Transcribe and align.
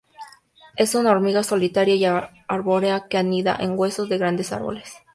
Es 0.77 0.95
una 0.95 1.11
hormiga 1.11 1.43
solitaria 1.43 1.93
y 1.93 2.05
arbórea 2.47 3.07
que 3.07 3.19
anida 3.19 3.55
en 3.59 3.77
huecos 3.77 4.09
de 4.09 4.17
grandes 4.17 4.51
árboles. 4.51 4.93